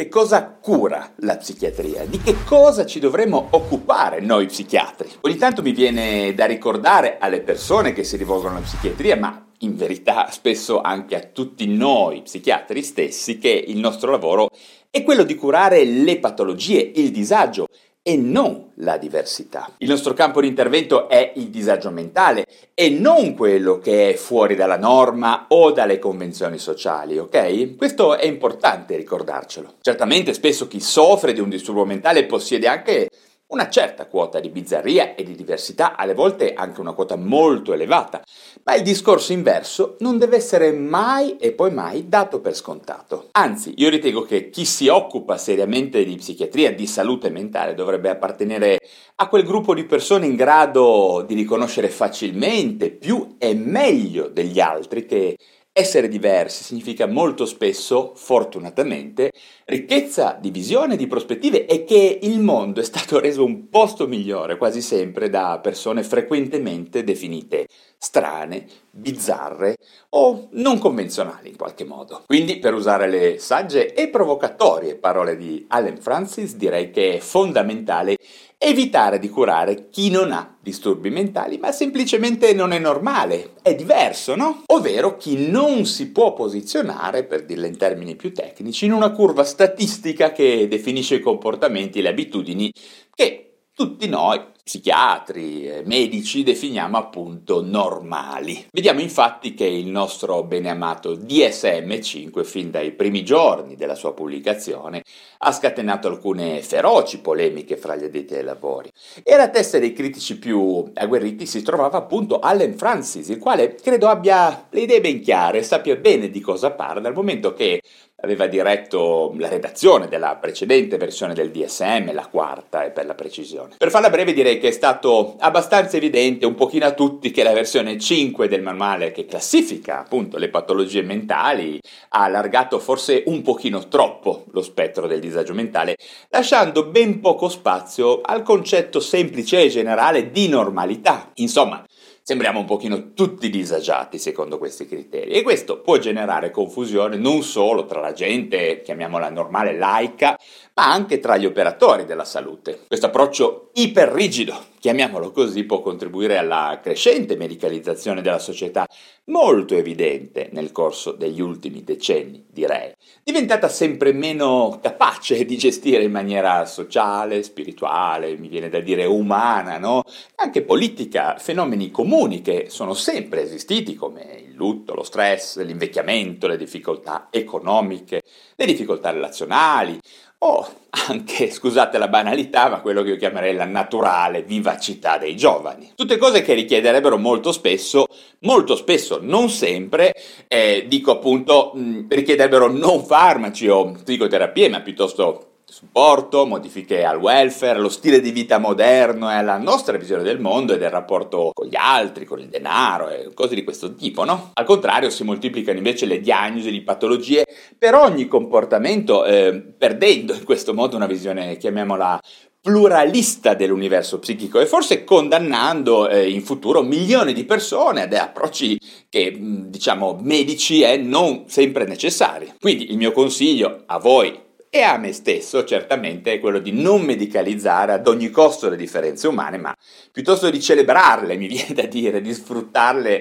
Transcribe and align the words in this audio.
Che 0.00 0.08
cosa 0.08 0.46
cura 0.46 1.12
la 1.16 1.36
psichiatria? 1.36 2.06
Di 2.06 2.22
che 2.22 2.36
cosa 2.46 2.86
ci 2.86 3.00
dovremmo 3.00 3.48
occupare 3.50 4.20
noi 4.20 4.46
psichiatri? 4.46 5.10
Ogni 5.20 5.36
tanto 5.36 5.60
mi 5.60 5.72
viene 5.72 6.32
da 6.32 6.46
ricordare 6.46 7.18
alle 7.20 7.42
persone 7.42 7.92
che 7.92 8.02
si 8.02 8.16
rivolgono 8.16 8.56
alla 8.56 8.64
psichiatria, 8.64 9.18
ma 9.18 9.48
in 9.58 9.76
verità 9.76 10.30
spesso 10.30 10.80
anche 10.80 11.16
a 11.16 11.20
tutti 11.20 11.66
noi 11.66 12.22
psichiatri 12.22 12.82
stessi, 12.82 13.36
che 13.36 13.50
il 13.50 13.76
nostro 13.76 14.10
lavoro 14.10 14.48
è 14.88 15.02
quello 15.02 15.22
di 15.22 15.34
curare 15.34 15.84
le 15.84 16.18
patologie, 16.18 16.92
il 16.94 17.10
disagio 17.10 17.66
e 18.02 18.16
non 18.16 18.70
la 18.76 18.96
diversità. 18.96 19.70
Il 19.78 19.88
nostro 19.88 20.14
campo 20.14 20.40
di 20.40 20.46
intervento 20.46 21.08
è 21.08 21.32
il 21.36 21.48
disagio 21.48 21.90
mentale 21.90 22.46
e 22.74 22.88
non 22.88 23.34
quello 23.34 23.78
che 23.78 24.10
è 24.10 24.14
fuori 24.14 24.54
dalla 24.54 24.78
norma 24.78 25.46
o 25.48 25.70
dalle 25.70 25.98
convenzioni 25.98 26.58
sociali, 26.58 27.18
ok? 27.18 27.76
Questo 27.76 28.16
è 28.16 28.24
importante 28.24 28.96
ricordarcelo. 28.96 29.74
Certamente 29.82 30.32
spesso 30.32 30.66
chi 30.66 30.80
soffre 30.80 31.34
di 31.34 31.40
un 31.40 31.50
disturbo 31.50 31.84
mentale 31.84 32.24
possiede 32.24 32.68
anche 32.68 33.10
una 33.50 33.68
certa 33.68 34.06
quota 34.06 34.40
di 34.40 34.48
bizzarria 34.48 35.14
e 35.14 35.22
di 35.22 35.34
diversità, 35.34 35.96
alle 35.96 36.14
volte 36.14 36.54
anche 36.54 36.80
una 36.80 36.92
quota 36.92 37.16
molto 37.16 37.72
elevata, 37.72 38.22
ma 38.64 38.74
il 38.74 38.82
discorso 38.82 39.32
inverso 39.32 39.96
non 40.00 40.18
deve 40.18 40.36
essere 40.36 40.72
mai 40.72 41.36
e 41.36 41.52
poi 41.52 41.72
mai 41.72 42.08
dato 42.08 42.40
per 42.40 42.54
scontato. 42.54 43.28
Anzi, 43.32 43.74
io 43.76 43.88
ritengo 43.88 44.22
che 44.22 44.50
chi 44.50 44.64
si 44.64 44.88
occupa 44.88 45.36
seriamente 45.36 46.04
di 46.04 46.16
psichiatria, 46.16 46.72
di 46.72 46.86
salute 46.86 47.30
mentale, 47.30 47.74
dovrebbe 47.74 48.08
appartenere 48.08 48.78
a 49.16 49.28
quel 49.28 49.44
gruppo 49.44 49.74
di 49.74 49.84
persone 49.84 50.26
in 50.26 50.36
grado 50.36 51.24
di 51.26 51.34
riconoscere 51.34 51.88
facilmente, 51.88 52.90
più 52.90 53.34
e 53.38 53.54
meglio 53.54 54.28
degli 54.28 54.60
altri 54.60 55.04
che 55.04 55.36
essere 55.80 56.08
diversi 56.08 56.62
significa 56.62 57.06
molto 57.06 57.46
spesso, 57.46 58.12
fortunatamente, 58.14 59.32
ricchezza 59.64 60.38
di 60.40 60.50
visione, 60.50 60.96
di 60.96 61.06
prospettive 61.06 61.66
e 61.66 61.84
che 61.84 62.18
il 62.22 62.40
mondo 62.40 62.80
è 62.80 62.84
stato 62.84 63.18
reso 63.18 63.44
un 63.44 63.68
posto 63.68 64.06
migliore 64.06 64.56
quasi 64.56 64.82
sempre 64.82 65.28
da 65.28 65.58
persone 65.60 66.02
frequentemente 66.02 67.02
definite 67.02 67.66
strane, 68.02 68.66
bizzarre 68.90 69.76
o 70.10 70.48
non 70.52 70.78
convenzionali 70.78 71.50
in 71.50 71.56
qualche 71.56 71.84
modo. 71.84 72.22
Quindi, 72.26 72.58
per 72.58 72.72
usare 72.72 73.08
le 73.08 73.38
sagge 73.38 73.92
e 73.92 74.08
provocatorie 74.08 74.96
parole 74.96 75.36
di 75.36 75.66
Allen 75.68 75.98
Francis, 75.98 76.56
direi 76.56 76.90
che 76.90 77.16
è 77.16 77.18
fondamentale 77.18 78.16
evitare 78.62 79.18
di 79.18 79.28
curare 79.28 79.88
chi 79.90 80.10
non 80.10 80.32
ha 80.32 80.56
disturbi 80.60 81.10
mentali, 81.10 81.58
ma 81.58 81.72
semplicemente 81.72 82.52
non 82.52 82.72
è 82.72 82.78
normale, 82.78 83.52
è 83.62 83.74
diverso, 83.74 84.34
no? 84.34 84.62
Ovvero 84.66 85.16
chi 85.16 85.48
non 85.48 85.84
si 85.84 86.10
può 86.10 86.32
posizionare, 86.32 87.24
per 87.24 87.44
dirla 87.44 87.66
in 87.66 87.76
termini 87.76 88.16
più 88.16 88.32
tecnici, 88.32 88.86
in 88.86 88.92
una 88.92 89.12
curva 89.12 89.44
statistica 89.44 90.32
che 90.32 90.68
definisce 90.68 91.16
i 91.16 91.20
comportamenti 91.20 91.98
e 91.98 92.02
le 92.02 92.08
abitudini 92.08 92.70
che 93.14 93.49
tutti 93.80 94.08
noi, 94.08 94.38
psichiatri 94.62 95.66
e 95.66 95.82
medici, 95.86 96.42
definiamo 96.42 96.98
appunto 96.98 97.64
normali. 97.64 98.66
Vediamo 98.70 99.00
infatti 99.00 99.54
che 99.54 99.64
il 99.64 99.86
nostro 99.86 100.42
beneamato 100.42 101.16
DSM5, 101.16 102.44
fin 102.44 102.70
dai 102.70 102.92
primi 102.92 103.24
giorni 103.24 103.76
della 103.76 103.94
sua 103.94 104.12
pubblicazione, 104.12 105.02
ha 105.38 105.50
scatenato 105.50 106.08
alcune 106.08 106.60
feroci 106.60 107.20
polemiche 107.20 107.78
fra 107.78 107.96
gli 107.96 108.04
addetti 108.04 108.34
ai 108.34 108.44
lavori. 108.44 108.90
E 109.22 109.32
alla 109.32 109.48
testa 109.48 109.78
dei 109.78 109.94
critici 109.94 110.38
più 110.38 110.90
agguerriti 110.92 111.46
si 111.46 111.62
trovava 111.62 111.96
appunto 111.96 112.38
Allen 112.38 112.76
Francis, 112.76 113.28
il 113.28 113.38
quale 113.38 113.76
credo 113.76 114.08
abbia 114.08 114.66
le 114.68 114.80
idee 114.80 115.00
ben 115.00 115.22
chiare, 115.22 115.62
sappia 115.62 115.96
bene 115.96 116.28
di 116.28 116.40
cosa 116.40 116.70
parla, 116.72 117.00
dal 117.00 117.14
momento 117.14 117.54
che 117.54 117.80
aveva 118.22 118.46
diretto 118.46 119.34
la 119.38 119.48
redazione 119.48 120.08
della 120.08 120.36
precedente 120.36 120.96
versione 120.96 121.34
del 121.34 121.50
DSM, 121.50 122.12
la 122.12 122.26
quarta 122.26 122.84
e 122.84 122.90
per 122.90 123.06
la 123.06 123.14
precisione. 123.14 123.74
Per 123.78 123.90
farla 123.90 124.10
breve 124.10 124.32
direi 124.32 124.58
che 124.58 124.68
è 124.68 124.72
stato 124.72 125.36
abbastanza 125.38 125.96
evidente 125.96 126.46
un 126.46 126.54
pochino 126.54 126.86
a 126.86 126.92
tutti 126.92 127.30
che 127.30 127.42
la 127.42 127.52
versione 127.52 127.98
5 127.98 128.48
del 128.48 128.62
manuale 128.62 129.12
che 129.12 129.26
classifica 129.26 130.00
appunto 130.00 130.38
le 130.38 130.48
patologie 130.48 131.02
mentali 131.02 131.80
ha 132.10 132.24
allargato 132.24 132.78
forse 132.78 133.22
un 133.26 133.42
pochino 133.42 133.88
troppo 133.88 134.44
lo 134.52 134.62
spettro 134.62 135.06
del 135.06 135.20
disagio 135.20 135.54
mentale, 135.54 135.96
lasciando 136.28 136.84
ben 136.86 137.20
poco 137.20 137.48
spazio 137.48 138.20
al 138.20 138.42
concetto 138.42 139.00
semplice 139.00 139.62
e 139.62 139.68
generale 139.68 140.30
di 140.30 140.48
normalità. 140.48 141.30
Insomma, 141.34 141.84
sembriamo 142.22 142.60
un 142.60 142.64
pochino 142.64 143.12
tutti 143.12 143.50
disagiati 143.50 144.18
secondo 144.18 144.58
questi 144.58 144.86
criteri. 144.86 145.32
E 145.32 145.42
questo 145.42 145.80
può 145.80 145.98
generare 145.98 146.50
confusione 146.50 147.16
non 147.16 147.42
solo 147.42 147.86
tra 147.86 148.00
la 148.00 148.12
gente, 148.12 148.82
chiamiamola 148.82 149.30
normale, 149.30 149.76
laica, 149.76 150.36
ma 150.80 150.90
anche 150.90 151.20
tra 151.20 151.36
gli 151.36 151.44
operatori 151.44 152.06
della 152.06 152.24
salute. 152.24 152.84
Questo 152.86 153.04
approccio 153.04 153.68
iperrigido, 153.74 154.58
chiamiamolo 154.78 155.30
così, 155.30 155.64
può 155.64 155.82
contribuire 155.82 156.38
alla 156.38 156.80
crescente 156.82 157.36
medicalizzazione 157.36 158.22
della 158.22 158.38
società, 158.38 158.86
molto 159.26 159.74
evidente 159.74 160.48
nel 160.52 160.72
corso 160.72 161.12
degli 161.12 161.42
ultimi 161.42 161.84
decenni, 161.84 162.46
direi, 162.48 162.94
diventata 163.22 163.68
sempre 163.68 164.14
meno 164.14 164.78
capace 164.82 165.44
di 165.44 165.58
gestire 165.58 166.04
in 166.04 166.12
maniera 166.12 166.64
sociale, 166.64 167.42
spirituale, 167.42 168.38
mi 168.38 168.48
viene 168.48 168.70
da 168.70 168.80
dire 168.80 169.04
umana, 169.04 169.76
no? 169.76 170.02
Anche 170.36 170.62
politica, 170.62 171.36
fenomeni 171.36 171.90
comuni 171.90 172.40
che 172.40 172.66
sono 172.70 172.94
sempre 172.94 173.42
esistiti 173.42 173.94
come 173.94 174.44
il 174.46 174.54
lutto, 174.54 174.94
lo 174.94 175.02
stress, 175.02 175.62
l'invecchiamento, 175.62 176.46
le 176.46 176.56
difficoltà 176.56 177.28
economiche, 177.30 178.22
le 178.56 178.64
difficoltà 178.64 179.10
relazionali 179.10 180.00
o 180.42 180.66
anche, 181.08 181.50
scusate 181.52 181.98
la 181.98 182.08
banalità, 182.08 182.68
ma 182.68 182.80
quello 182.80 183.02
che 183.02 183.10
io 183.10 183.16
chiamerei 183.16 183.54
la 183.54 183.64
naturale 183.64 184.42
vivacità 184.42 185.18
dei 185.18 185.36
giovani. 185.36 185.92
Tutte 185.94 186.16
cose 186.16 186.42
che 186.42 186.54
richiederebbero 186.54 187.18
molto 187.18 187.52
spesso, 187.52 188.06
molto 188.40 188.76
spesso, 188.76 189.18
non 189.20 189.48
sempre, 189.50 190.12
eh, 190.48 190.84
dico 190.88 191.12
appunto, 191.12 191.72
mh, 191.74 192.06
richiederebbero 192.08 192.70
non 192.70 193.04
farmaci 193.04 193.68
o 193.68 193.92
psicoterapie, 193.92 194.68
ma 194.68 194.80
piuttosto 194.80 195.49
supporto, 195.70 196.46
modifiche 196.46 197.04
al 197.04 197.18
welfare, 197.18 197.78
lo 197.78 197.88
stile 197.88 198.20
di 198.20 198.32
vita 198.32 198.58
moderno 198.58 199.30
e 199.30 199.34
alla 199.34 199.56
nostra 199.56 199.96
visione 199.96 200.22
del 200.22 200.40
mondo 200.40 200.74
e 200.74 200.78
del 200.78 200.90
rapporto 200.90 201.52
con 201.54 201.66
gli 201.66 201.76
altri, 201.76 202.24
con 202.24 202.40
il 202.40 202.48
denaro 202.48 203.08
e 203.08 203.30
cose 203.32 203.54
di 203.54 203.62
questo 203.62 203.94
tipo, 203.94 204.24
no? 204.24 204.50
Al 204.54 204.64
contrario, 204.64 205.10
si 205.10 205.22
moltiplicano 205.22 205.78
invece 205.78 206.06
le 206.06 206.20
diagnosi 206.20 206.70
di 206.70 206.82
patologie 206.82 207.44
per 207.78 207.94
ogni 207.94 208.26
comportamento, 208.26 209.24
eh, 209.24 209.60
perdendo 209.78 210.34
in 210.34 210.44
questo 210.44 210.74
modo 210.74 210.96
una 210.96 211.06
visione, 211.06 211.56
chiamiamola 211.56 212.20
pluralista 212.62 213.54
dell'universo 213.54 214.18
psichico 214.18 214.60
e 214.60 214.66
forse 214.66 215.04
condannando 215.04 216.08
eh, 216.08 216.28
in 216.28 216.42
futuro 216.42 216.82
milioni 216.82 217.32
di 217.32 217.44
persone 217.44 218.02
ad 218.02 218.12
approcci 218.12 218.78
che 219.08 219.34
diciamo 219.40 220.18
medici 220.20 220.82
e 220.82 220.98
non 220.98 221.44
sempre 221.46 221.86
necessari. 221.86 222.52
Quindi 222.60 222.90
il 222.90 222.98
mio 222.98 223.12
consiglio 223.12 223.84
a 223.86 223.98
voi 223.98 224.48
e 224.72 224.82
a 224.82 224.96
me 224.98 225.12
stesso 225.12 225.64
certamente 225.64 226.32
è 226.32 226.38
quello 226.38 226.60
di 226.60 226.70
non 226.70 227.02
medicalizzare 227.02 227.92
ad 227.92 228.06
ogni 228.06 228.30
costo 228.30 228.68
le 228.68 228.76
differenze 228.76 229.26
umane, 229.26 229.58
ma 229.58 229.74
piuttosto 230.12 230.48
di 230.48 230.60
celebrarle, 230.60 231.36
mi 231.36 231.48
viene 231.48 231.74
da 231.74 231.86
dire, 231.86 232.20
di 232.20 232.32
sfruttarle 232.32 233.20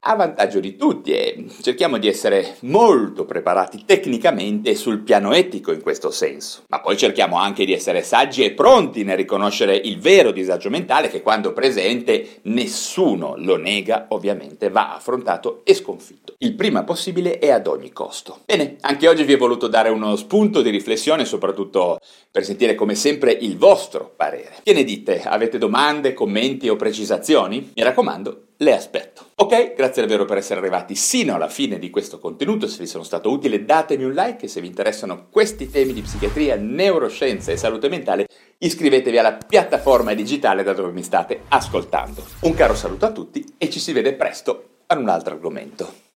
a 0.00 0.14
vantaggio 0.14 0.60
di 0.60 0.76
tutti 0.76 1.12
e 1.12 1.46
cerchiamo 1.60 1.98
di 1.98 2.06
essere 2.06 2.56
molto 2.60 3.24
preparati 3.24 3.82
tecnicamente 3.84 4.74
sul 4.74 5.00
piano 5.00 5.32
etico 5.32 5.72
in 5.72 5.82
questo 5.82 6.10
senso, 6.10 6.62
ma 6.68 6.80
poi 6.80 6.96
cerchiamo 6.96 7.36
anche 7.36 7.64
di 7.64 7.72
essere 7.72 8.02
saggi 8.02 8.44
e 8.44 8.52
pronti 8.52 9.02
nel 9.02 9.16
riconoscere 9.16 9.76
il 9.76 9.98
vero 9.98 10.30
disagio 10.30 10.70
mentale 10.70 11.08
che 11.08 11.20
quando 11.20 11.52
presente 11.52 12.38
nessuno 12.42 13.34
lo 13.36 13.56
nega, 13.56 14.06
ovviamente 14.10 14.70
va 14.70 14.94
affrontato 14.94 15.62
e 15.64 15.74
sconfitto. 15.74 16.34
Il 16.38 16.54
prima 16.54 16.84
possibile 16.84 17.38
e 17.40 17.50
ad 17.50 17.66
ogni 17.66 17.90
costo. 17.90 18.38
Bene, 18.46 18.76
anche 18.82 19.08
oggi 19.08 19.24
vi 19.24 19.32
ho 19.32 19.38
voluto 19.38 19.66
dare 19.66 19.88
uno 19.88 20.14
spunto 20.14 20.62
di 20.62 20.70
riflessione, 20.70 21.24
soprattutto 21.24 21.98
per 22.30 22.44
sentire 22.44 22.76
come 22.76 22.94
sempre 22.94 23.32
il 23.32 23.58
vostro 23.58 24.12
parere. 24.14 24.56
Che 24.62 24.72
ne 24.72 24.84
dite? 24.84 25.22
Avete 25.22 25.58
domande, 25.58 26.14
commenti 26.14 26.68
o 26.68 26.76
precisazioni? 26.76 27.72
Mi 27.74 27.82
raccomando, 27.82 28.47
le 28.58 28.74
aspetto. 28.74 29.26
Ok, 29.36 29.74
grazie 29.74 30.02
davvero 30.02 30.24
per 30.24 30.38
essere 30.38 30.60
arrivati 30.60 30.94
sino 30.94 31.34
alla 31.34 31.48
fine 31.48 31.78
di 31.78 31.90
questo 31.90 32.18
contenuto, 32.18 32.66
se 32.66 32.78
vi 32.78 32.86
sono 32.86 33.04
stato 33.04 33.30
utile 33.30 33.64
datemi 33.64 34.04
un 34.04 34.12
like 34.12 34.46
e 34.46 34.48
se 34.48 34.60
vi 34.60 34.66
interessano 34.66 35.26
questi 35.30 35.70
temi 35.70 35.92
di 35.92 36.02
psichiatria, 36.02 36.56
neuroscienza 36.56 37.52
e 37.52 37.56
salute 37.56 37.88
mentale 37.88 38.26
iscrivetevi 38.58 39.18
alla 39.18 39.36
piattaforma 39.36 40.14
digitale 40.14 40.62
da 40.62 40.72
dove 40.72 40.92
mi 40.92 41.02
state 41.02 41.42
ascoltando. 41.48 42.24
Un 42.40 42.54
caro 42.54 42.74
saluto 42.74 43.06
a 43.06 43.12
tutti 43.12 43.44
e 43.56 43.70
ci 43.70 43.78
si 43.78 43.92
vede 43.92 44.14
presto 44.14 44.80
ad 44.86 44.98
un 44.98 45.08
altro 45.08 45.34
argomento. 45.34 46.07